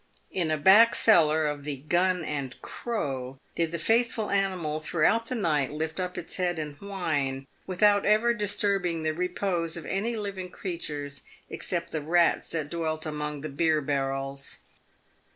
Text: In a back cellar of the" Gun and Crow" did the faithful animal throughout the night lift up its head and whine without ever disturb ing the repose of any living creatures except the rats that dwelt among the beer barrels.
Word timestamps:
In 0.31 0.49
a 0.49 0.57
back 0.57 0.95
cellar 0.95 1.45
of 1.45 1.63
the" 1.63 1.75
Gun 1.95 2.25
and 2.25 2.59
Crow" 2.63 3.37
did 3.55 3.71
the 3.71 3.77
faithful 3.77 4.31
animal 4.31 4.79
throughout 4.79 5.27
the 5.27 5.35
night 5.35 5.69
lift 5.71 5.99
up 5.99 6.17
its 6.17 6.37
head 6.37 6.57
and 6.57 6.75
whine 6.81 7.45
without 7.67 8.03
ever 8.03 8.33
disturb 8.33 8.87
ing 8.87 9.03
the 9.03 9.13
repose 9.13 9.77
of 9.77 9.85
any 9.85 10.15
living 10.15 10.49
creatures 10.49 11.21
except 11.51 11.91
the 11.91 12.01
rats 12.01 12.47
that 12.47 12.71
dwelt 12.71 13.05
among 13.05 13.41
the 13.41 13.49
beer 13.49 13.79
barrels. 13.79 14.65